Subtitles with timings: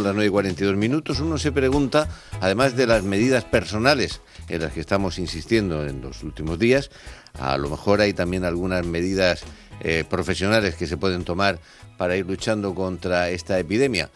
[0.00, 2.08] son las 9 y 42 minutos, uno se pregunta,
[2.40, 6.90] además de las medidas personales en las que estamos insistiendo en los últimos días,
[7.38, 9.42] a lo mejor hay también algunas medidas
[9.80, 11.58] eh, profesionales que se pueden tomar
[11.98, 14.08] para ir luchando contra esta epidemia.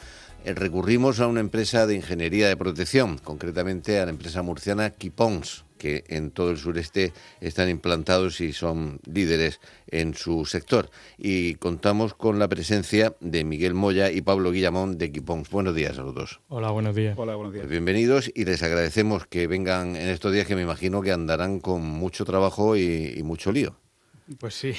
[0.45, 5.65] Eh, recurrimos a una empresa de ingeniería de protección, concretamente a la empresa murciana Kipons,
[5.79, 10.91] que en todo el sureste están implantados y son líderes en su sector.
[11.17, 15.49] Y contamos con la presencia de Miguel Moya y Pablo Guillamón de Kipons.
[15.49, 16.41] Buenos días a los dos.
[16.49, 17.17] Hola, buenos días.
[17.19, 17.63] Hola, buenos días.
[17.63, 21.59] Pues bienvenidos y les agradecemos que vengan en estos días que me imagino que andarán
[21.59, 23.77] con mucho trabajo y, y mucho lío.
[24.39, 24.75] Pues sí,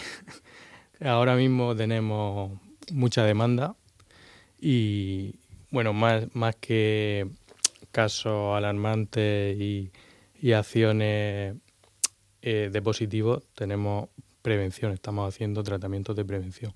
[1.01, 2.51] ahora mismo tenemos
[2.91, 3.75] mucha demanda
[4.59, 5.35] y,
[5.75, 7.27] bueno, más, más que
[7.91, 9.91] casos alarmantes y,
[10.39, 11.57] y acciones
[12.41, 14.07] eh, de positivo, tenemos
[14.41, 16.71] prevención, estamos haciendo tratamientos de prevención.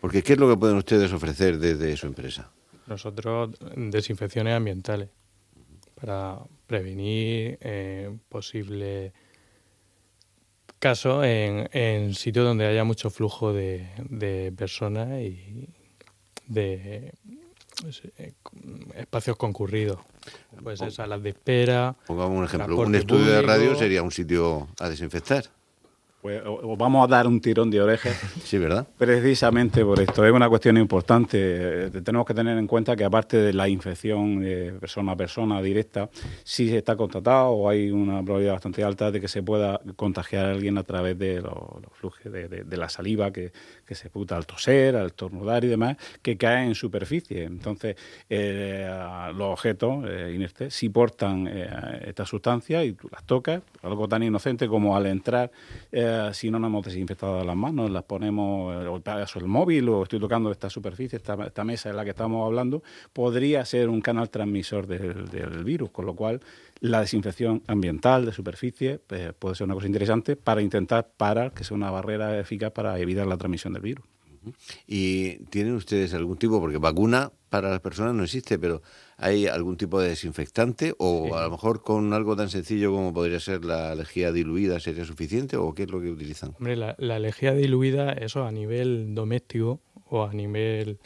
[0.00, 2.50] Porque, ¿qué es lo que pueden ustedes ofrecer desde su empresa?
[2.86, 5.10] Nosotros, desinfecciones ambientales,
[6.00, 9.12] para prevenir eh, posibles
[10.78, 15.68] casos en, en sitios donde haya mucho flujo de, de personas y
[16.46, 17.12] de
[18.94, 19.98] espacios concurridos.
[20.62, 21.96] Pues ser salas de espera.
[22.06, 22.78] Pongamos un ejemplo.
[22.78, 25.44] Un estudio de radio sería un sitio a desinfectar.
[26.22, 28.86] Pues os vamos a dar un tirón de orejas Sí, ¿verdad?
[28.96, 30.24] precisamente por esto.
[30.24, 31.36] Es una cuestión importante.
[31.86, 35.60] Eh, Tenemos que tener en cuenta que aparte de la infección de persona a persona
[35.60, 36.08] directa,
[36.44, 40.46] si se está constatado o hay una probabilidad bastante alta de que se pueda contagiar
[40.46, 43.50] a alguien a través de los, los flujos de, de- de la saliva que,
[43.84, 47.42] que se puta al toser, al tornudar y demás, que cae en superficie.
[47.42, 47.96] Entonces,
[48.30, 48.88] eh,
[49.34, 51.68] los objetos eh, inertes si portan eh,
[52.06, 55.50] esta sustancia y tú las tocas, algo tan inocente como al entrar,
[55.90, 60.02] eh, si no nos hemos desinfectado las manos, las ponemos, eh, o el móvil o
[60.02, 62.82] estoy tocando esta superficie, esta, mesa en la que estamos hablando,
[63.12, 66.40] podría ser un canal transmisor del, del virus, con lo cual
[66.80, 71.64] la desinfección ambiental de superficie eh, puede ser una cosa interesante para intentar parar, que
[71.64, 74.04] sea una barrera eficaz para evitar la transmisión del virus.
[74.86, 78.82] ¿Y tienen ustedes algún tipo, porque vacuna para las personas no existe, pero
[79.18, 81.32] hay algún tipo de desinfectante o Sí.
[81.34, 85.56] a lo mejor con algo tan sencillo como podría ser la lejía diluida sería suficiente
[85.56, 86.54] o qué es lo que utilizan?
[86.58, 90.98] Hombre, la, la lejía diluida, eso a nivel doméstico o a nivel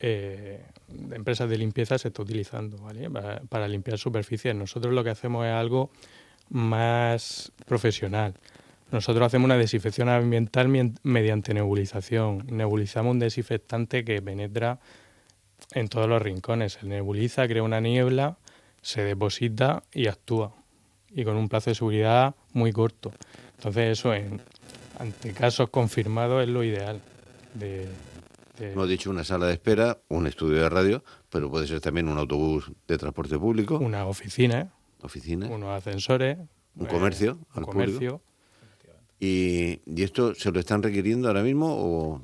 [0.00, 3.08] eh, de empresas de limpieza se está utilizando, ¿vale?
[3.08, 4.54] Para, para limpiar superficies.
[4.54, 5.90] Nosotros lo que hacemos es algo
[6.50, 8.34] más profesional.
[8.94, 10.68] Nosotros hacemos una desinfección ambiental
[11.02, 12.46] mediante nebulización.
[12.48, 14.78] Nebulizamos un desinfectante que penetra
[15.72, 16.74] en todos los rincones.
[16.74, 18.38] Se nebuliza, crea una niebla,
[18.82, 20.54] se deposita y actúa.
[21.10, 23.10] Y con un plazo de seguridad muy corto.
[23.58, 24.40] Entonces eso en,
[25.00, 27.00] ante casos confirmados es lo ideal.
[27.54, 27.88] De,
[28.60, 32.08] de- Hemos dicho una sala de espera, un estudio de radio, pero puede ser también
[32.08, 34.70] un autobús de transporte público, una oficina,
[35.02, 36.38] oficina, unos ascensores,
[36.76, 37.98] un eh, comercio un al comercio.
[38.18, 38.33] público.
[39.24, 42.22] Y, ¿Y esto se lo están requiriendo ahora mismo o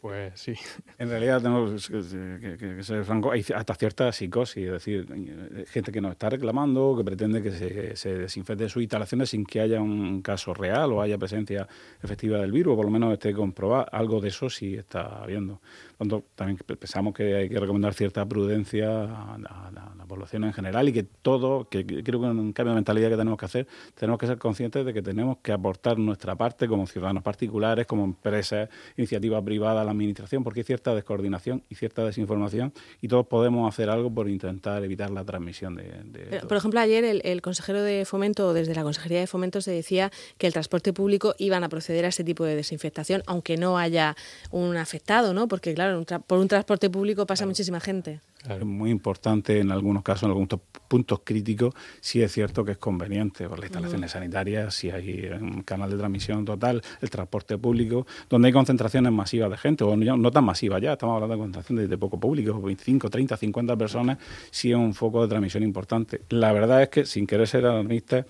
[0.00, 0.54] Pues sí.
[0.96, 6.00] En realidad tenemos que, ser franco, hay hasta cierta psicosis, es decir, eh, gente que
[6.00, 10.22] nos está reclamando, que pretende que se, se desinfecte sus instalaciones sin que haya un
[10.22, 11.66] caso real o haya presencia
[12.00, 13.86] efectiva del virus, o por lo menos esté comprobado.
[13.90, 15.60] Algo de eso sí está habiendo.
[15.96, 20.88] Por tanto, también pensamos que hay que recomendar cierta prudencia a la, población en general
[20.88, 23.66] y que todo, que que creo que un cambio de mentalidad que tenemos que hacer,
[23.94, 28.04] tenemos que ser conscientes de que tenemos que aportar nuestra parte como ciudadanos particulares, como
[28.04, 33.68] empresas, iniciativa privada, la administración, porque hay cierta descoordinación y cierta desinformación y todos podemos
[33.72, 36.40] hacer algo por intentar evitar la transmisión de...
[36.48, 40.10] Por ejemplo, ayer el, el consejero de Fomento, desde la Consejería de Fomento, se decía
[40.38, 44.16] que el transporte público iban a proceder a ese tipo de desinfectación, aunque no haya
[44.50, 45.48] un afectado, ¿no?
[45.48, 48.20] Porque, claro, un por un transporte público pasa muchísima gente.
[48.42, 48.60] Claro.
[48.60, 52.78] Es muy importante en algunos casos, en algunos puntos críticos, sí es cierto que es
[52.78, 58.06] conveniente por las instalaciones sanitarias, si hay un canal de transmisión total, el transporte público,
[58.30, 61.38] donde hay concentraciones masivas de gente, o no, no tan masivas ya, estamos hablando de
[61.40, 64.18] concentración de, de poco público, 25, 30, 50 personas,
[64.50, 66.22] sí es un foco de transmisión importante.
[66.30, 68.24] La verdad es que, sin querer ser alarmista,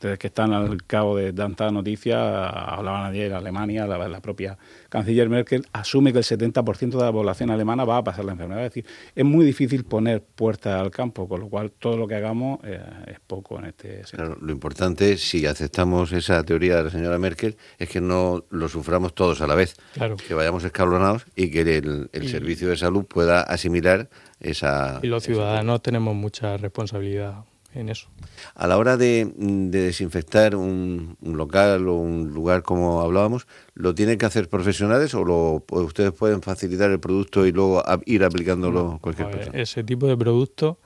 [0.00, 4.56] desde que están al cabo de tantas noticias, hablaban ayer Alemania, la, la propia
[4.88, 8.64] canciller Merkel asume que el 70% de la población alemana va a pasar la enfermedad.
[8.64, 12.14] Es decir, es muy difícil poner puertas al campo, con lo cual todo lo que
[12.14, 14.24] hagamos eh, es poco en este sentido.
[14.24, 18.68] Claro, lo importante, si aceptamos esa teoría de la señora Merkel, es que no lo
[18.70, 19.76] suframos todos a la vez.
[19.92, 20.16] Claro.
[20.16, 24.08] Que vayamos escalonados y que el, el Y- servicio de salud pueda asimilar
[24.40, 24.98] esa...
[25.02, 27.44] Y los esa- ciudadanos tenemos mucha responsabilidad
[27.74, 28.08] en eso.
[28.54, 34.26] A la hora de, desinfectar un, local o un lugar como hablábamos, ¿lo tienen que
[34.26, 39.58] hacer profesionales o lo, ustedes pueden facilitar el producto y luego ir aplicándolo cualquier persona?
[39.58, 40.76] Ese tipo de productos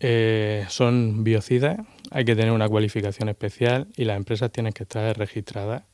[0.00, 1.78] eh, son biocidas,
[2.10, 5.84] hay que tener una cualificación especial y las empresas tienen que estar registradas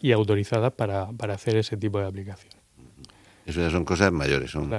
[0.00, 2.58] y autorizadas para, para hacer ese tipo de aplicaciones.
[3.44, 4.70] Eso ya son cosas mayores, son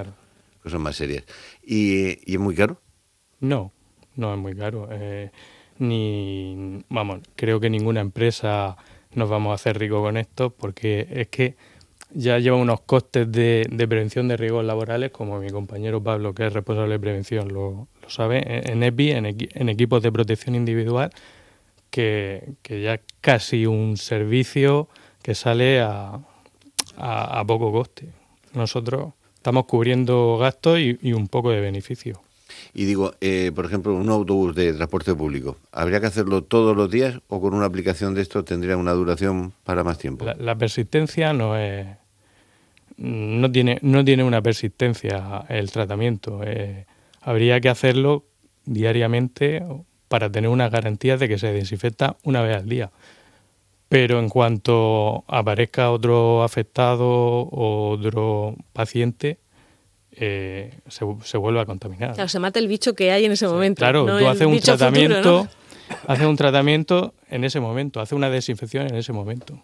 [0.62, 1.24] cosas más serias.
[1.62, 2.82] ¿Y, ¿Y es muy caro?
[3.40, 3.72] No,
[4.18, 4.88] no es muy caro.
[4.90, 5.30] Eh,
[5.78, 8.76] ni, vamos, creo que ninguna empresa
[9.14, 11.56] nos vamos a hacer rico con esto porque es que
[12.10, 16.52] ya lleva unos costes de, prevención de riesgos laborales, como mi compañero Pablo, que es
[16.52, 21.10] responsable de prevención, lo, sabe, en EPI, en, equipos de protección individual,
[21.90, 24.88] que, ya es casi un servicio
[25.22, 26.20] que sale a,
[26.96, 28.08] a, poco coste.
[28.54, 32.22] Nosotros estamos cubriendo gastos y un poco de beneficio.
[32.74, 36.90] Y digo, eh, por ejemplo, un autobús de transporte público, ¿habría que hacerlo todos los
[36.90, 40.24] días o con una aplicación de esto tendría una duración para más tiempo?
[40.38, 41.86] La, persistencia no es.
[42.96, 46.40] No tiene, no tiene una persistencia el tratamiento.
[46.44, 46.86] Eh,
[47.20, 48.24] habría que hacerlo
[48.64, 49.62] diariamente
[50.08, 52.90] para tener una garantía de que se desinfecta una vez al día.
[53.88, 59.38] Pero en cuanto aparezca otro afectado o otro paciente,
[60.20, 62.14] eh, se, vuelve a contaminar.
[62.14, 63.80] Claro, se mata el bicho que hay en ese momento.
[63.80, 65.48] Claro, tú haces un tratamiento,
[66.06, 69.62] haces un tratamiento en ese momento, haces una desinfección en ese momento.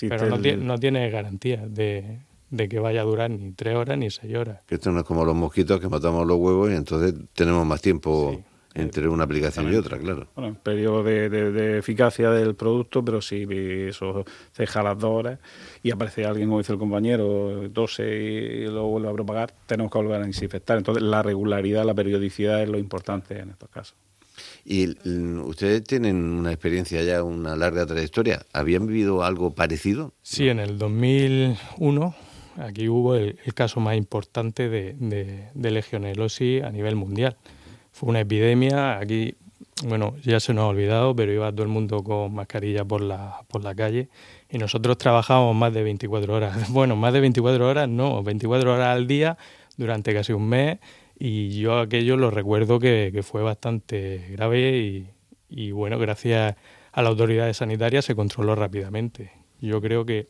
[0.00, 2.20] Pero no, tiene, garantía de,
[2.68, 4.60] que vaya a durar ni tres horas ni seis horas.
[4.68, 8.42] esto no es como los mosquitos que matamos los huevos y entonces tenemos más tiempo
[8.74, 10.28] entre una aplicación y otra, claro.
[10.36, 15.38] Bueno, periodo de, eficacia del producto, pero si eso ceja las dos horas
[15.82, 19.98] y aparece alguien, como dice el compañero, tose y lo vuelve a propagar, tenemos que
[19.98, 20.78] volver a desinfectar.
[20.78, 23.96] Entonces, la regularidad, la periodicidad es lo importante en estos casos.
[24.64, 24.88] Y
[25.40, 28.46] ustedes tienen una experiencia ya, una larga trayectoria.
[28.52, 30.14] ¿Habían vivido algo parecido?
[30.22, 32.14] Sí, en el 2001
[32.56, 37.36] aquí hubo el, caso más importante de, de, de legionelosis a nivel mundial
[37.92, 38.98] fue una epidemia.
[38.98, 39.34] Aquí,
[39.84, 43.42] bueno, ya se nos ha olvidado, pero iba todo el mundo con mascarilla por la,
[43.48, 44.08] por la calle
[44.50, 46.68] y nosotros trabajábamos más de 24 horas.
[46.70, 49.38] Bueno, más de 24 horas no, 24 horas al día
[49.76, 50.78] durante casi un mes
[51.18, 55.06] y yo aquello lo recuerdo que, fue bastante grave y,
[55.48, 56.56] y, bueno, gracias
[56.92, 59.32] a las autoridades sanitarias se controló rápidamente.
[59.60, 60.28] Yo creo que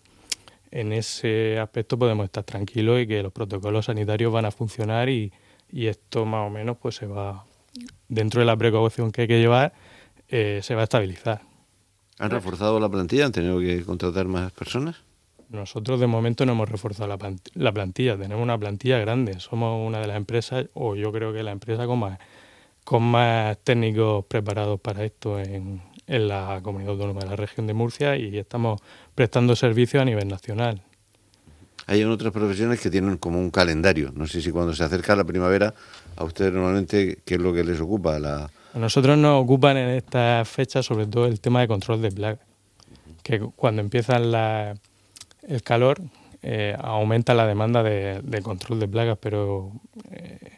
[0.72, 5.32] en ese aspecto podemos estar tranquilos y que los protocolos sanitarios van a funcionar y,
[5.70, 7.44] y esto más o menos pues se va
[8.10, 9.72] dentro de la precaución que hay que llevar,
[10.28, 11.40] eh, se va a estabilizar.
[12.18, 13.24] ¿Han reforzado la plantilla?
[13.24, 14.96] ¿Han tenido que contratar más personas?
[15.48, 17.08] Nosotros de momento no hemos reforzado
[17.54, 21.42] la plantilla, tenemos una plantilla grande, somos una de las empresas, o yo creo que
[21.42, 22.18] la empresa con más,
[22.84, 27.74] con más técnicos preparados para esto en, en la comunidad autónoma de la región de
[27.74, 28.80] Murcia y estamos
[29.14, 30.82] prestando servicios a nivel nacional.
[31.86, 34.12] Hay otras profesiones que tienen como un calendario.
[34.14, 35.74] No sé si cuando se acerca la primavera,
[36.16, 38.18] a ustedes normalmente, ¿qué es lo que les ocupa?
[38.18, 38.50] La...
[38.74, 42.40] A nosotros nos ocupan en estas fechas sobre todo el tema de control de plagas.
[43.22, 46.00] Que cuando empieza el calor,
[46.42, 49.72] eh, aumenta la demanda de, control de plagas, pero
[50.10, 50.49] eh,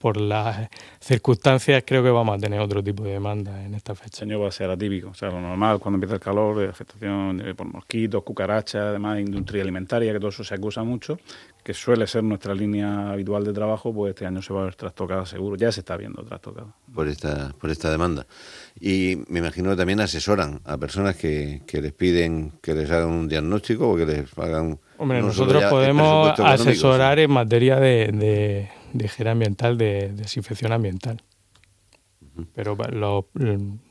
[0.00, 0.68] por las
[0.98, 4.24] circunstancias creo que vamos a tener otro tipo de demanda en esta fecha.
[4.24, 7.42] El año va a ser atípico, o sea, lo normal cuando empieza el calor, afectación
[7.54, 11.18] por mosquitos, cucarachas, además industria alimentaria, que todo eso se acusa mucho,
[11.62, 14.74] que suele ser nuestra línea habitual de trabajo, pues este año se va a ver
[14.74, 16.68] trastocada seguro, ya se está viendo trastocada.
[16.94, 18.26] Por esta, por esta demanda.
[18.80, 23.10] Y me imagino que también asesoran a personas que, que les piden que les hagan
[23.10, 24.78] un diagnóstico o que les hagan...
[24.96, 31.22] Hombre, nosotros podemos asesorar en materia de de higiene ambiental, de, desinfección ambiental.
[32.54, 33.24] Pero los,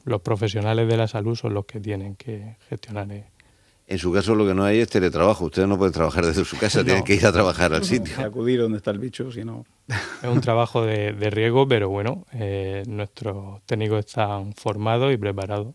[0.06, 3.12] los, profesionales de la salud son los que tienen que gestionar.
[3.12, 3.26] Eh.
[3.90, 5.46] En su caso lo que no hay es teletrabajo.
[5.46, 8.14] Ustedes no pueden trabajar desde su casa, tienen que ir a trabajar al sitio.
[8.24, 9.66] acudir donde está el bicho, si no...
[10.22, 15.74] Es un trabajo de, riesgo, pero bueno, eh, nuestros técnicos están formados y preparados.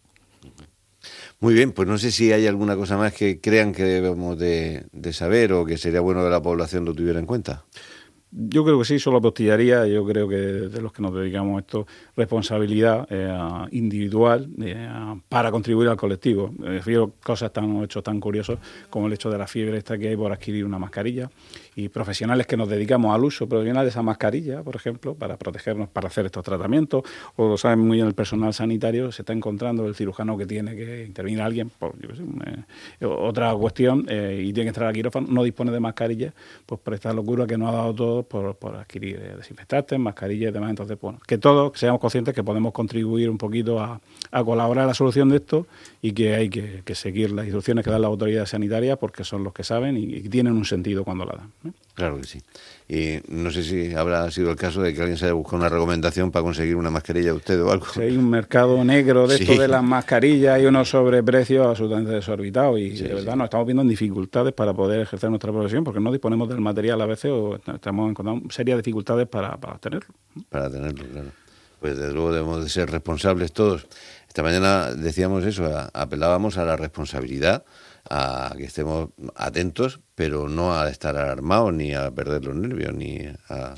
[1.41, 4.87] Muy bien, pues no sé si hay alguna cosa más que crean que debemos de,
[4.93, 7.65] de saber o que sería bueno que la población lo tuviera en cuenta.
[8.37, 11.61] Yo creo que sí, solo apostillaría, yo creo que de los que nos dedicamos a
[11.61, 11.87] esto,
[12.17, 13.33] responsabilidad eh,
[13.71, 14.89] individual eh,
[15.29, 16.53] para contribuir al colectivo.
[16.59, 18.59] Me refiero cosas tan hechos tan curiosos
[18.91, 21.31] como el hecho de la fiebre esta que hay por adquirir una mascarilla
[21.77, 25.89] y profesionales que nos dedicamos al uso profesional de esa mascarilla, por ejemplo, para protegernos,
[25.89, 27.05] para hacer estos tratamientos,
[27.37, 30.75] o lo saben muy bien el personal sanitario, se está encontrando el cirujano que tiene
[30.75, 31.95] que intervenir a alguien por
[33.01, 36.35] otra cuestión eh, y tiene que entrar al quirófano, no dispone de mascarilla,
[36.67, 40.51] pues por esta locura que nos ha dado todo por, por adquirir eh, desinfectantes, mascarillas
[40.51, 40.71] y demás.
[40.71, 44.01] Entonces, bueno, que todos seamos conscientes que podemos contribuir un poquito a,
[44.31, 45.67] a colaborar en la solución de esto
[46.03, 49.53] y que hay que, seguir las instrucciones que dan las autoridades sanitarias porque son los
[49.53, 51.75] que saben y, tienen un sentido cuando la dan.
[51.95, 52.41] Claro que sí.
[52.89, 55.69] Y no sé si habrá sido el caso de que alguien se haya buscado una
[55.69, 57.87] recomendación para conseguir una mascarilla de usted o algo.
[57.87, 62.81] Si hay un mercado negro de esto de las mascarillas y unos sobreprecios absolutamente desorbitados
[62.81, 66.11] y de verdad nos estamos viendo en dificultades para poder ejercer nuestra profesión porque no
[66.11, 70.15] disponemos del material a veces o estamos encontrando serias dificultades para, para tenerlo.
[70.49, 71.31] Para tenerlo, claro.
[71.81, 73.87] Pues desde luego debemos de ser responsables todos.
[74.27, 77.65] Esta mañana decíamos eso, apelábamos a la responsabilidad,
[78.09, 83.19] a que estemos atentos, pero no a estar alarmados, ni a perder los nervios, ni
[83.49, 83.75] a,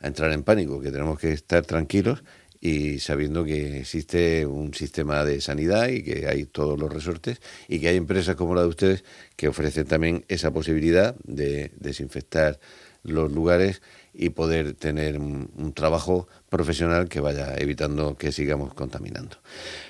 [0.00, 2.22] entrar en pánico, que tenemos que estar tranquilos
[2.60, 7.80] y sabiendo que existe un sistema de sanidad y que hay todos los resortes y
[7.80, 9.04] que hay empresas como la de ustedes
[9.36, 12.58] que ofrecen también esa posibilidad de desinfectar
[13.02, 19.36] los lugares y poder tener un, trabajo profesional que vaya evitando que sigamos contaminando.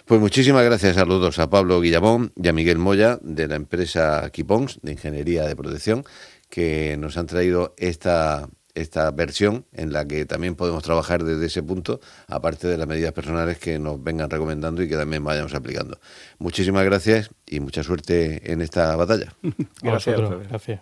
[0.05, 3.57] Pues muchísimas gracias a los dos, a Pablo Guillamón y a Miguel Moya de la
[3.57, 6.05] empresa Kipons de Ingeniería de Protección,
[6.50, 11.62] que nos han traído esta, esta versión en la que también podemos trabajar desde ese
[11.62, 15.99] punto, aparte de las medidas personales que nos vengan recomendando y que también vayamos aplicando.
[16.38, 19.33] Muchísimas gracias y mucha suerte en esta batalla.
[19.83, 20.21] gracias.
[20.49, 20.81] gracias.